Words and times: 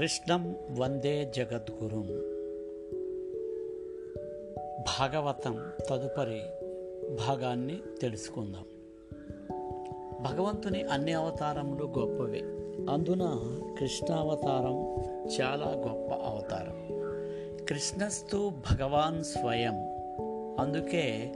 కృష్ణం 0.00 0.56
వందే 0.70 1.32
జగద్గురుం. 1.36 2.06
భాగవతం 4.82 5.72
తదుపరి 5.90 6.40
భాగాన్ని 7.26 7.78
తెలుసుకుందాం. 8.02 8.64
భగవంతుని 10.22 10.82
అన్ని 10.82 11.12
అవతారములు 11.12 11.84
గొప్పవే. 11.98 12.40
అందున 12.92 13.48
కృష్ణావతారం 13.80 15.02
చాలా 15.40 15.66
గొప్ప 15.66 16.14
అవతారం. 16.14 16.86
కృష్ణస్తు 17.66 18.52
భగవాన్ 18.70 19.24
స్వయం. 19.24 19.74
అందుకే 20.60 21.32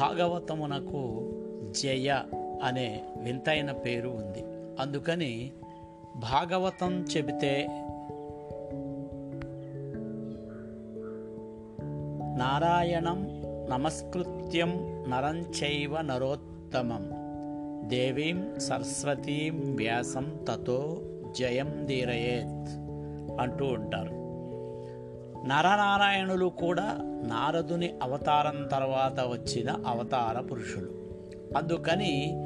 భాగవతమునకు 0.00 1.32
జయ 1.70 2.22
అనే 2.62 3.04
వింతైన 3.16 3.72
పేరు 3.72 4.08
ఉంది. 4.08 4.44
అందుకని 4.80 5.52
భాగవతం 6.16 7.06
చెబితే 7.16 7.80
నారాయణం 12.44 13.42
నమస్కృత్యం 13.70 14.68
నరంచైవ 15.08 16.00
నరోత్తమం. 16.00 17.10
దేవీం 17.88 18.54
సరస్వతీం 18.58 19.76
వ్యాసం 19.76 20.38
తతో 20.48 21.02
జయం 21.38 21.84
ధీరయేత్ 21.86 22.70
అంటూ 23.40 23.64
ఉంటారు. 23.64 24.10
నరనారాయణులు 25.46 26.46
కూడా 26.46 26.96
నారదుని 27.26 27.94
అవతారం 28.02 28.68
తర్వాత 28.72 29.20
వచ్చిన 29.20 29.70
అవతార 29.86 30.40
పురుషులు. 30.40 30.90
అందుకని 31.56 32.40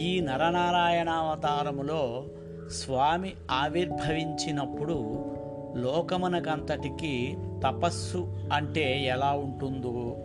ఈ 0.00 0.20
నరనారాయణ 0.20 1.08
అవతారములో 1.08 2.24
స్వామి 2.68 3.32
ఆవిర్భవించినప్పుడు 3.50 5.29
లోకమునకంతటికి 5.76 7.36
తపస్సు 7.64 8.48
అంటే 8.52 9.04
ఎలా 9.04 9.32
ఉంటుందో 9.32 10.16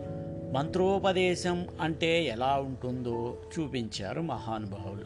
మంత్రోపదేశం 0.52 1.66
అంటే 1.80 2.24
ఎలా 2.24 2.56
ఉంటుందో 2.56 3.36
చూపించారు 3.58 4.20
మహానుభావులు. 4.20 5.04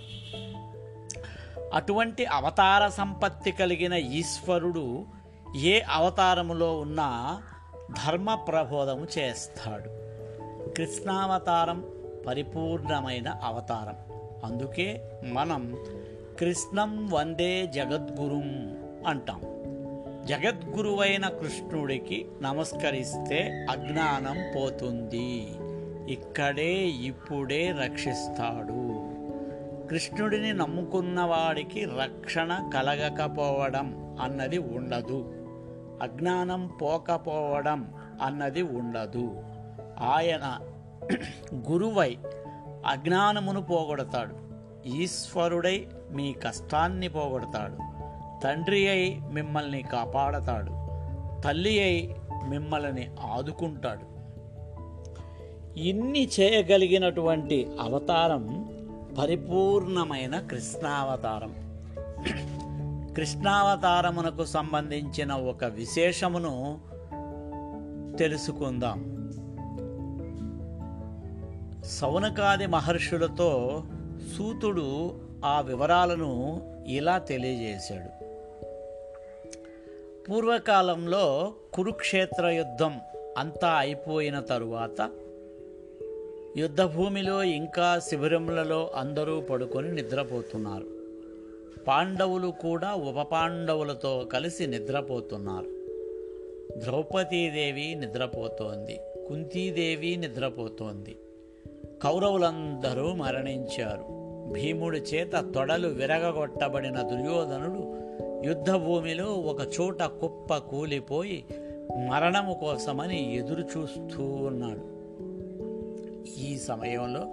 అటువంటి 1.75 2.25
అవతార 2.25 2.89
సంపత్తి 2.89 3.53
కలిగిన 3.53 3.93
ఈశ్వరుడు 3.93 5.05
ఏ 5.57 5.81
అవతారములో 5.89 6.79
ఉన్నా 6.79 7.43
ధర్మ 8.07 8.35
ప్రబోధము 8.35 9.07
చేస్తాడు. 9.19 9.91
కృష్ణావతారం 10.73 11.85
పరిపూర్ణమైన 12.27 13.29
అవతారం. 13.29 13.97
అందుకే 14.45 15.03
మనం 15.25 15.77
కృష్ణం 16.39 17.11
వందే 17.11 17.67
జగద్గురుం 17.67 18.77
అంటాం. 19.07 19.60
జగద్గురువైన 20.25 21.29
కృష్ణుడికి 21.29 22.27
నమస్కరిస్తే 22.43 23.67
అజ్ఞానం 23.71 24.37
పోతుంది. 24.57 25.49
ఇక్కడే 26.13 26.75
ఇప్పుడే 26.85 27.71
రక్షిస్తాడు. 27.71 29.11
కృష్ణుడిని 29.89 30.53
నమ్ముకున్న 30.53 31.21
వాడికి 31.21 31.85
రక్షణ 31.85 32.71
కలగకపోవడం 32.75 34.17
అన్నది 34.21 34.59
ఉండదు. 34.59 35.33
అజ్ఞానం 36.03 36.67
పోకపోవడం 36.67 37.95
అన్నది 38.23 38.63
ఉండదు. 38.63 39.43
ఆయన 39.99 40.59
గురువై 41.55 42.19
అజ్ఞానమును 42.87 43.63
పోగొడతాడు. 43.63 44.37
ఈశ్వరుడై 44.89 45.87
మీ 46.11 46.33
కష్టాన్ని 46.33 47.09
పోగొడతాడు. 47.09 47.90
తండ్రి 48.45 48.89
అయి 48.89 49.21
మిమ్మల్ని 49.33 49.83
కాపాడతాడు. 49.83 50.81
తల్లి 51.43 51.83
అయి 51.83 52.15
మిమ్మల్ని 52.49 53.09
ఆదుకుంటాడు. 53.21 54.11
ఇన్ని 55.79 56.29
చేయగలిగినటువంటి 56.41 57.69
అవతారం 57.81 58.71
పరిపూర్ణమైన 59.19 60.41
కృష్ణావతారం. 60.41 61.71
కృష్ణావతారమునకు 63.15 64.45
సంబంధించిన 64.45 65.33
ఒక 65.33 65.65
విశేషమును 65.65 66.79
తెలుసుకుందాం. 68.17 69.21
సౌనకాది 71.85 72.67
మహర్షులతో 72.67 73.83
సూతుడు 74.39 75.21
ఆ 75.45 75.61
వివరాలను 75.61 76.63
ఇలా 76.87 77.19
తెలియజేశాడు. 77.19 78.30
పూర్వకాలంలో 80.29 81.53
కురుక్షేత్ర 81.75 82.47
యుద్ధం 82.47 83.01
అంతా 83.39 83.69
అయిపోయిన 83.69 84.41
తరువాత 84.41 85.11
యుద్ధభూమిలో 86.57 87.43
ఇంకా 87.43 87.99
శిబిరములలో 87.99 88.91
అందరూ 88.95 89.41
పడుకొని 89.41 89.93
నిద్రపోతున్నారు. 89.93 90.87
పాండవులు 91.89 92.49
కూడా 92.49 92.95
ఉపపాండవులతో 92.95 94.29
కలిసి 94.33 94.67
నిద్రపోతున్నారు. 94.67 95.71
ద్రౌపదీదేవి 96.81 97.95
నిద్రపోతోంది 97.95 99.01
కుంతీదేవి 99.29 100.17
నిద్రపోతోంది. 100.17 101.17
కౌరవులందరూ 102.03 103.15
మరణించారు. 103.15 104.21
భీముడి 104.53 104.99
చేత 104.99 105.53
తొడలు 105.55 105.89
విరగగొట్టబడిన 105.89 107.03
దుర్యోధనుడు 107.03 108.10
యుద్ధభూమిలో 108.45 109.25
ఒక 109.25 109.61
చోట 109.81 110.03
కుప్ప 110.03 110.57
కూలిపోయి 110.57 111.45
మరణము 112.09 112.55
కోసమని 112.55 113.37
ఎదురు 113.37 113.61
చూస్తూ 113.61 114.25
ఉన్నాడు. 114.25 114.85
ఈ 116.41 116.59
సమయంలో 116.59 117.27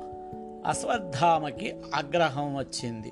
అశ్వత్థామకి 0.65 1.73
ఆగ్రహం 1.95 2.55
వచ్చింది. 2.55 3.11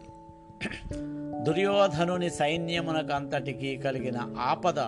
దుర్యోధనుని 1.44 2.29
సైన్యమునకు 2.29 3.13
అంతటికీ 3.13 3.78
కలిగిన 3.78 4.17
ఆపద 4.39 4.79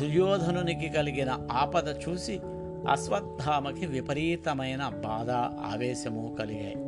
దుర్యోధనునికి 0.00 0.88
కలిగిన 0.88 1.48
ఆపద 1.52 1.88
చూసి 1.88 2.40
అశ్వత్థామకి 2.88 3.86
విపరీతమైన 3.86 4.88
బాధ 4.88 5.30
ఆవేశము 5.72 6.36
కలిగాయి. 6.38 6.87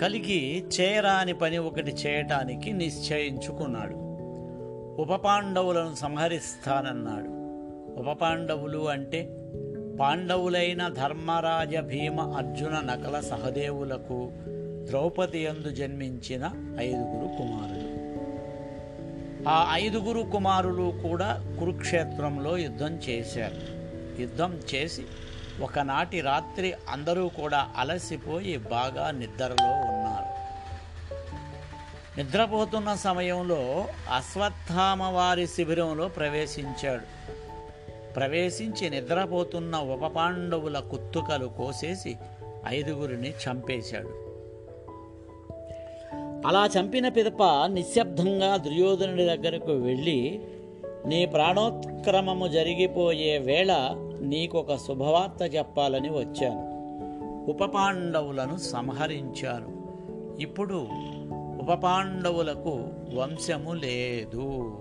కలిగి 0.00 0.64
చేయరాని 0.80 1.32
పని 1.32 1.58
ఒకటి 1.58 1.90
చేయటానికి 1.90 2.72
నిశ్చయించుకున్నాడు. 2.72 3.94
ఉపపాండవులను 5.02 5.94
సంహరిస్తానన్నాడు. 5.94 7.28
ఉపపాండవులు 8.00 8.88
అంటే 8.88 9.34
పాండవులైన 10.00 10.88
ధర్మరాజ 10.88 11.76
భీమ 11.76 12.20
అర్జున 12.20 12.80
నకల 12.80 13.20
సహదేవులకు 13.20 14.30
ద్రౌపది 14.84 15.42
యందు 15.42 15.70
జన్మించిన 15.70 16.50
ఐదుగురు 16.78 17.38
కుమారులు. 17.38 17.98
ఆ 19.48 19.70
ఐదుగురు 19.72 20.20
కుమారులు 20.20 20.92
కూడా 21.02 21.56
కురుక్షేత్రంలో 21.58 22.58
యుద్ధం 22.58 22.98
చేశారు. 23.08 23.78
యుద్ధం 24.20 24.58
చేసి 24.74 25.02
ఒకనాటి 25.60 26.20
రాత్రి 26.20 26.74
అందరూ 26.88 27.28
కూడా 27.28 27.68
అలసిపోయి 27.76 28.56
బాగా 28.56 29.10
నిద్రలో 29.10 29.72
ఉన్నారు. 29.72 30.38
నిద్రపోతున్న 32.20 32.94
సమయంలో 32.94 33.84
అశ్వత్థామ 34.14 35.02
వారి 35.02 35.46
శిబిరంలో 35.46 36.08
ప్రవేశించాడు. 36.08 37.34
ప్రవేశించి 38.14 38.90
నిద్రపోతున్న 38.90 39.76
ఉపపాండవుల 39.76 40.78
కుత్తుకలు 40.78 41.46
కోసేసి 41.46 42.16
ఐదుగురిని 42.68 43.30
చంపేశాడు. 43.30 44.28
అలా 46.46 46.66
చంపిన 46.66 47.08
పిదప 47.08 47.42
నిశ్శబ్దంగా 47.66 48.56
దుర్యోధనుడి 48.56 49.24
దగ్గరకు 49.24 49.72
వెళ్ళి 49.72 50.42
నీ 51.06 51.26
ప్రాణోత్క్రమము 51.26 52.48
జరిగిపోయే 52.48 53.38
వేళ 53.38 53.74
నీకొక 54.20 54.76
శుభవార్త 54.76 55.54
చెప్పాలని 55.54 56.08
వచ్చాను. 56.08 56.78
ఉపపాండవులను 57.50 58.56
సంహరించాను 58.56 59.78
ఇప్పుడు 60.40 60.88
ఉపపాండవులకు 61.62 62.88
వంశము 63.14 63.72
లేదు. 63.72 64.74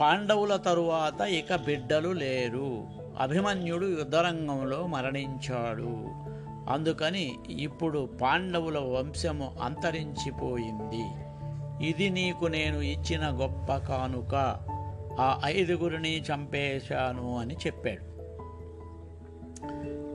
పాండవుల 0.00 0.56
తరువాత 0.56 1.20
ఇక 1.20 1.54
బిడ్డలు 1.54 2.08
లేరు. 2.08 2.84
అభిమన్యుడు 3.20 3.86
యుద్ధరంగంలో 3.86 4.86
మరణించాడు. 4.86 6.24
అందుకని 6.72 7.32
ఇప్పుడు 7.50 8.08
పాండవుల 8.22 8.78
వంశము 8.78 9.52
అంతరించిపోయింది. 9.62 11.04
ఇది 11.88 12.10
నీకు 12.10 12.46
నేను 12.46 12.80
ఇచ్చిన 12.80 13.30
గొప్ప 13.40 13.76
కానుక. 13.76 14.56
ఆ 15.20 15.40
ఐదుగురిని 15.44 16.20
చంపేశాను 16.20 17.38
అని 17.38 17.54
చెప్పాడు. 17.54 18.13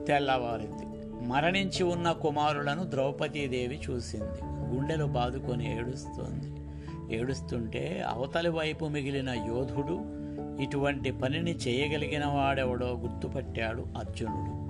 తెల్లవారింది. 0.04 0.86
మరణించి 1.26 1.82
ఉన్న 1.82 2.12
కుమారులను 2.12 2.84
ద్రౌపదీదేవి 2.84 3.80
చూసింది. 3.90 4.44
గుండెలు 4.44 5.04
బాదుకొని 5.04 5.78
ఏడుస్తోంది. 5.78 6.60
ఏడుస్తుంటే 7.16 8.04
అవతలి 8.08 8.48
వైపు 8.48 8.84
మిగిలిన 8.84 9.28
యోధుడు 9.30 10.20
ఇటువంటి 10.62 11.10
పనిని 11.12 11.56
చేయగలిగిన 11.56 12.26
వాడెవడో 12.26 12.86
గుర్తుపట్టాడు 12.86 13.84
అర్జునుడు. 13.98 14.60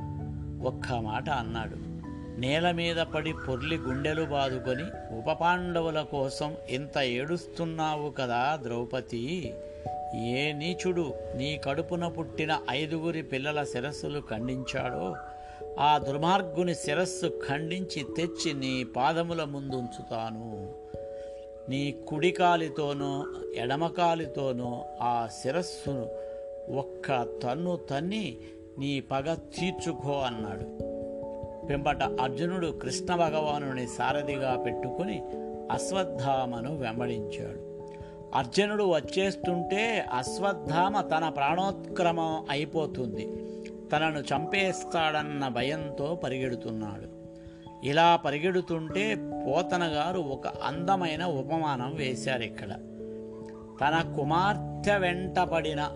ఒక్క 0.69 0.93
మాట 0.93 1.31
అన్నాడు. 1.31 2.01
నేల 2.41 2.71
మీద 2.71 2.97
పడి 2.97 3.33
పొర్లి 3.33 3.77
గుండెలు 3.77 4.23
బాదుకొని 4.23 5.17
ఉపపాండవుల 5.19 6.03
కోసం 6.03 6.55
ఇంత 6.71 6.99
ఏడుస్తున్నావు 6.99 8.11
కదా 8.11 8.59
ద్రౌపది! 8.63 9.55
ఏ 10.15 10.53
నీచుడు 10.53 11.15
నీ 11.37 11.61
కడుపున 11.65 12.09
పుట్టిన 12.09 12.61
ఐదుగురి 12.71 13.23
పిల్లల 13.23 13.65
శిరస్సులు 13.65 14.23
ఖండించాడో 14.31 15.17
ఆ 15.79 15.99
దుర్మార్గుని 15.99 16.75
శిరస్సు 16.75 17.41
ఖండించి 17.49 18.07
తెచ్చి 18.17 18.53
నీ 18.53 18.85
పాదముల 18.85 19.45
ముందుంచుతాను. 19.45 20.75
నీ 21.69 21.95
కుడికాలితోనో 22.09 23.27
ఎడమకాలితోనో 23.55 24.85
ఆ 25.01 25.29
శిరస్సును 25.43 26.07
ఒక్క 26.77 27.27
తన్ను 27.43 27.77
తన్ని 27.77 28.37
నీ 28.79 29.01
పగ 29.01 29.35
తీర్చుకో 29.35 30.13
అన్నాడు. 30.13 30.91
పెంపట 31.67 32.03
అర్జునుడు 32.03 32.67
కృష్ణ 32.67 33.17
భగవానుని 33.17 33.87
సారథిగా 33.87 34.63
పెట్టుకుని 34.67 35.23
అశ్వత్థామను 35.71 36.77
వెంబడించాడు. 36.77 37.70
అర్జునుడు 38.35 38.85
వచ్చేస్తుంటే 38.85 40.07
అశ్వత్థామ 40.13 41.01
తన 41.01 41.29
ప్రాణోత్క్రమం 41.29 42.45
అయిపోతుంది. 42.51 43.27
తనను 43.93 44.19
చంపేస్తాడన్న 44.19 45.49
భయంతో 45.49 46.15
పరిగెడుతున్నాడు. 46.15 47.21
ఇలా 47.87 48.17
పరిగెడుతుంటే 48.17 49.15
పోతన 49.47 49.85
గారు 49.85 50.19
ఒక 50.19 50.47
అందమైన 50.47 51.25
ఉపమానం 51.25 51.95
వేశారు 51.95 52.43
ఇక్కడ. 52.43 52.69
తన 53.81 54.15
కుమార్తె 54.17 54.97
వెంటపడిన 54.97 55.89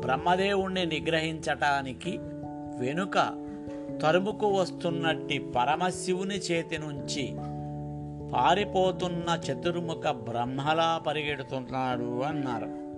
బ్రహ్మదేవుణ్ణి 0.00 0.86
నిగ్రహించటానికి 0.86 2.18
వెనుక 2.78 3.44
తరుముకు 4.02 4.46
వస్తున్నట్టి 4.46 5.38
పరమశివుని 5.38 6.34
చేతి 6.34 6.78
నుంచి 6.78 7.34
పారిపోతున్న 8.32 9.40
చతుర్ముఖ 9.44 10.08
బ్రహ్మలా 10.08 11.02
పరిగెడుతున్నాడు 11.06 12.22
అన్నారు. 12.22 12.88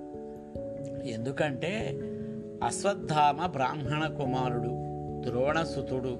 ఎందుకంటే 1.07 1.99
అశ్వత్థామ 2.67 3.47
బ్రాహ్మణ 3.47 4.07
కుమారుడు 4.07 4.71
ద్రోణసుతుడు 5.29 6.19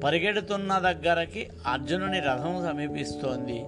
పరిగెడుతున్న 0.00 0.78
దగ్గరకి 0.78 1.48
అర్జునుని 1.66 2.20
రథం 2.20 2.66
సమీపిస్తోంది. 2.66 3.64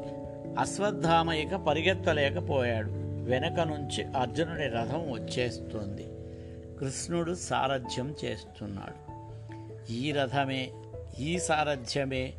అశ్వత్థామ 0.58 1.32
ఇక 1.32 1.54
పరిగెత్తలేకపోయాడు. 1.54 2.90
వెనక 3.24 3.60
నుంచి 3.60 4.04
అర్జునుడి 4.04 4.68
రథం 4.68 5.12
వచ్చేస్తోంది. 5.12 6.06
కృష్ణుడు 6.80 7.34
సారథ్యం 7.34 8.14
చేస్తున్నాడు. 8.24 9.10
ఈ 9.92 10.12
రథమే 10.12 10.70
ఈ 11.20 11.38
సారథ్యమే 11.38 12.32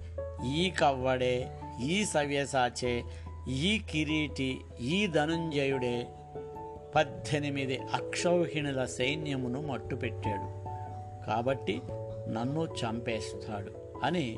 ఈ 0.55 0.69
కవ్వడే 0.69 1.49
ఈ 1.83 2.05
సవ్యసాచే 2.05 3.03
ఈ 3.49 3.81
కిరీటి 3.89 4.57
ఈ 4.81 5.07
ధనుంజయుడే 5.07 6.07
పద్దెనిమిది 6.95 7.77
అక్షౌహిణుల 7.77 8.85
సైన్యమును 8.85 9.61
మట్టుపెట్టాడు. 9.61 10.61
కాబట్టి 11.25 11.81
నన్ను 12.29 12.65
చంపేస్తాడు 12.65 13.71
అని 14.03 14.37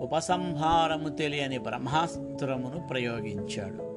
ఉపసంహారము 0.00 1.08
తెలియని 1.08 1.58
బ్రహ్మాస్త్రమును 1.58 2.88
ప్రయోగించాడు. 2.88 3.92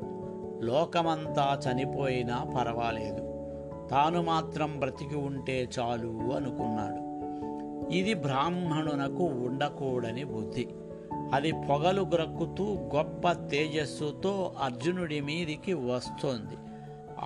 లోకమంతా 0.65 1.61
చనిపోయినా 1.65 2.43
పర్వాలేదు. 2.57 3.17
తాను 3.87 4.23
మాత్రం 4.23 4.79
బ్రతికి 4.79 5.15
ఉంటే 5.15 5.67
చాలు 5.79 6.33
అనుకున్నాడు. 6.35 7.05
ఇది 7.93 8.13
బ్రాహ్మణునకు 8.13 9.23
ఉండకూడని 9.23 10.23
బుద్ధి. 10.23 10.67
అది 11.33 11.51
పొగలు 11.51 12.01
గ్రక్కుతూ 12.01 12.89
గొప్ప 12.95 13.31
తేజస్సుతో 13.31 14.53
అర్జునుడి 14.61 15.21
మీదికి 15.21 15.73
వస్తోంది. 15.73 16.57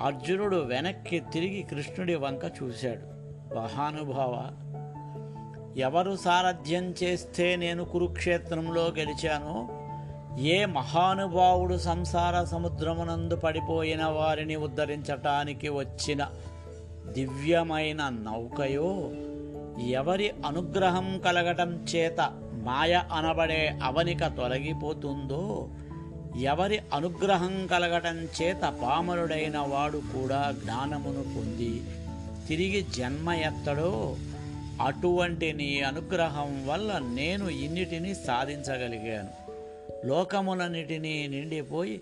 అర్జునుడు 0.03 0.55
వెనక్కి 0.55 1.19
తిరిగి 1.19 1.63
కృష్ణుడి 1.63 2.15
వంక 2.15 2.51
చూశాడు. 2.63 3.19
మహానుభావ 3.55 4.51
ఎవరు 5.77 6.15
సారథ్యం 6.15 6.93
చేస్తే 7.03 7.55
నేను 7.55 7.85
కురుక్షేత్రంలో 7.85 8.81
గెలిచానో? 8.81 9.69
ఏ 10.39 10.65
మహానుభావుడు 10.65 11.77
సంసార 11.77 12.43
సముద్రమునందు 12.43 13.35
పడిపోయిన 13.35 14.05
వారిని 14.05 14.55
ఉద్ధరించటానికి 14.55 15.69
వచ్చిన 15.69 16.27
దివ్యమైన 17.11 18.09
నౌకయో? 18.09 19.09
ఎవరి 19.87 20.31
అనుగ్రహం 20.45 21.19
కలగటం 21.19 21.85
చేత 21.95 22.48
మాయ 22.63 23.01
అనబడే 23.11 23.79
అవనిక 23.83 24.27
తొలగిపోతుందో 24.27 25.69
ఎవరి 26.41 26.79
అనుగ్రహం 26.93 27.67
కలగటం 27.67 28.27
చేత 28.41 28.79
పామరుడైన 28.83 29.57
వాడు 29.57 29.97
కూడా 29.97 30.55
జ్ఞానమును 30.63 31.23
పొంది 31.23 31.81
తిరిగి 32.47 32.85
జన్మ 32.95 33.31
ఎత్తడో 33.31 34.17
అటువంటి 34.81 35.53
నీ 35.53 35.81
అనుగ్రహం 35.81 36.67
వల్ల 36.67 36.97
నేను 36.97 37.49
ఇన్నిటిని 37.49 38.15
సాధించగలిగాను. 38.15 39.49
లోకములన్నిటినీ 40.07 41.27
నిండిపోయి 41.27 42.01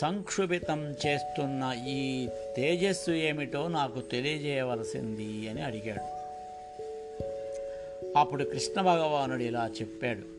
సంక్షుభితం 0.00 0.94
చేస్తున్న 1.06 1.76
ఈ 1.88 2.28
తేజస్సు 2.56 3.10
ఏమిటో 3.10 3.68
నాకు 3.68 4.00
తెలియజేయవలసింది 4.00 5.48
అని 5.48 5.62
అడిగాడు. 5.62 6.13
అప్పుడు 8.16 8.44
కృష్ణ 8.44 8.80
భగవానుడు 8.80 9.42
ఇలా 9.42 9.70
చెప్పాడు. 9.80 10.34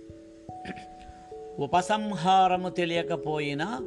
ఉపసంహారము 1.61 2.69
తెలియకపోయినా 2.69 3.79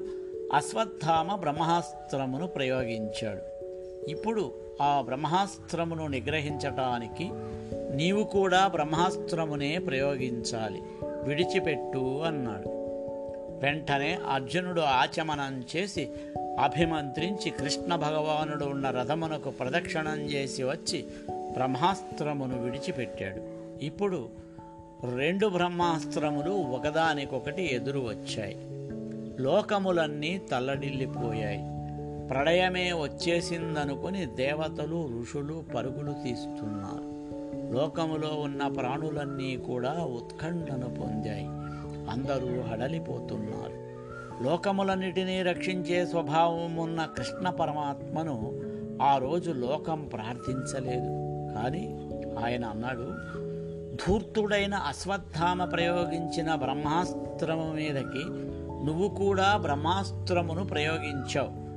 అశ్వత్థామ 0.52 1.35
బ్రహ్మాస్త్రమును 1.35 2.46
ప్రయోగించాడు. 2.46 3.64
ఇప్పుడు 4.11 4.52
ఆ 4.82 5.00
బ్రహ్మాస్త్రమును 5.00 6.06
నిగ్రహించటానికి 6.06 7.31
నీవు 7.96 8.25
కూడా 8.25 8.67
బ్రహ్మాస్త్రమునే 8.67 9.79
ప్రయోగించాలి. 9.79 10.83
విడిచిపెట్టు 11.02 12.23
అన్నాడు. 12.23 12.68
వెంటనే 13.62 14.18
అర్జునుడు 14.28 14.80
ఆచమనం 14.80 15.64
చేసి 15.76 16.11
అభిమంత్రించి 16.38 17.50
కృష్ణ 17.50 17.97
భగవానుడు 17.97 18.64
ఉన్న 18.64 18.90
రథమునకు 18.90 19.50
ప్రదక్షిణం 19.50 20.21
చేసి 20.21 20.62
వచ్చి 20.62 21.04
బ్రహ్మాస్త్రమును 21.30 22.62
విడిచిపెట్టాడు. 22.62 23.42
ఇప్పుడు 23.82 24.28
రెండు 25.16 25.47
బ్రహ్మాస్త్రములు 25.47 26.50
ఒకదానికొకటి 26.50 27.75
ఎదురు 27.75 28.00
వచ్చాయి. 28.00 28.56
లోకములన్నీ 29.42 30.40
తల్లడిల్లిపోయాయి. 30.50 31.64
ప్రళయమే 32.28 32.92
వచ్చేసిందనుకుని 32.92 34.26
దేవతలు 34.26 35.20
ఋషులు 35.20 35.64
పరుగులు 35.75 36.12
తీస్తున్నారు. 36.25 37.18
లోకములో 37.75 38.40
ఉన్న 38.40 38.68
ప్రాణులన్నీ 38.68 39.56
కూడా 39.56 39.92
ఉత్కంఠను 39.92 40.94
పొందాయి. 40.94 41.47
అందరూ 42.11 42.61
హడలిపోతున్నారు. 42.61 43.88
లోకములన్నిటినీ 44.42 45.42
రక్షించే 45.42 46.06
స్వభావం 46.06 46.76
ఉన్న 46.76 47.08
కృష్ణ 47.16 47.50
పరమాత్మను 47.50 48.61
ఆ 49.02 49.18
రోజు 49.18 49.50
లోకం 49.50 50.04
ప్రార్థించలేదు. 50.04 51.28
కానీ 51.54 52.08
ఆయన 52.44 52.64
అన్నాడు 52.64 53.38
ధూర్తుడైన 54.07 54.75
అశ్వత్థామ 54.75 55.64
ప్రయోగించిన 55.64 56.55
బ్రహ్మాస్త్రము 56.55 57.73
మీదకి 57.73 58.25
నువ్వు 58.87 59.09
కూడా 59.09 59.57
బ్రహ్మాస్త్రమును 59.57 60.64
ప్రయోగించావు. 60.64 61.69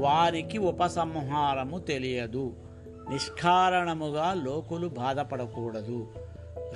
వారికి 0.00 0.58
ఉపసంహారము 0.58 1.78
తెలియదు. 1.78 2.52
నిష్కారణముగా 3.10 4.34
లోకులు 4.34 4.88
బాధపడకూడదు. 4.88 6.06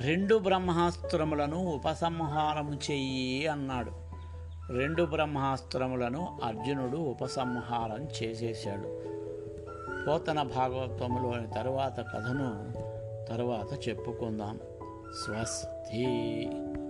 రెండు 0.01 0.35
బ్రహ్మాస్త్రములను 0.35 1.73
ఉపసంహారము 1.73 2.73
చెయ్యి 2.73 3.47
అన్నాడు. 3.47 3.91
రెండు 4.73 5.03
బ్రహ్మాస్త్రములను 5.03 6.39
అర్జునుడు 6.43 6.97
ఉపసంహారం 6.97 8.07
చేసేశాడు. 8.23 9.13
పోతన 10.07 10.41
భాగవతములోని 10.41 11.47
తరువాత 11.47 11.99
కథను 11.99 12.71
తరువాత 13.29 13.89
చెప్పుకుందాం. 13.89 14.59
Swasti. 15.13 16.82